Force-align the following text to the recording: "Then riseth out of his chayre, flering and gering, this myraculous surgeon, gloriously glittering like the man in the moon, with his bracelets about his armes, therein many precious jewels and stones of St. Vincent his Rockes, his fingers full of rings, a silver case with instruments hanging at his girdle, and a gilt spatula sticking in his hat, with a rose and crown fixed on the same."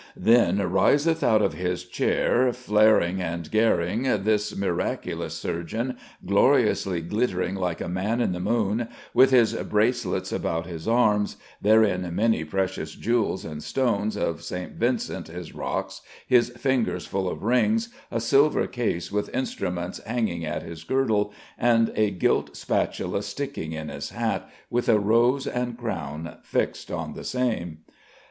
"Then 0.17 0.57
riseth 0.57 1.21
out 1.23 1.43
of 1.43 1.53
his 1.53 1.83
chayre, 1.85 2.51
flering 2.55 3.21
and 3.21 3.51
gering, 3.51 4.01
this 4.23 4.51
myraculous 4.55 5.33
surgeon, 5.37 5.95
gloriously 6.25 7.01
glittering 7.01 7.53
like 7.53 7.77
the 7.77 7.87
man 7.87 8.19
in 8.19 8.31
the 8.31 8.39
moon, 8.39 8.87
with 9.13 9.29
his 9.29 9.53
bracelets 9.53 10.31
about 10.31 10.65
his 10.65 10.87
armes, 10.87 11.37
therein 11.61 12.09
many 12.15 12.43
precious 12.43 12.95
jewels 12.95 13.45
and 13.45 13.61
stones 13.61 14.17
of 14.17 14.41
St. 14.41 14.71
Vincent 14.71 15.27
his 15.27 15.53
Rockes, 15.53 16.01
his 16.27 16.49
fingers 16.49 17.05
full 17.05 17.29
of 17.29 17.43
rings, 17.43 17.89
a 18.09 18.19
silver 18.19 18.65
case 18.65 19.11
with 19.11 19.29
instruments 19.35 20.01
hanging 20.03 20.43
at 20.43 20.63
his 20.63 20.83
girdle, 20.83 21.31
and 21.59 21.91
a 21.95 22.09
gilt 22.09 22.57
spatula 22.57 23.21
sticking 23.21 23.73
in 23.73 23.89
his 23.89 24.09
hat, 24.09 24.49
with 24.71 24.89
a 24.89 24.97
rose 24.97 25.45
and 25.45 25.77
crown 25.77 26.37
fixed 26.41 26.89
on 26.91 27.13
the 27.13 27.23
same." 27.23 27.81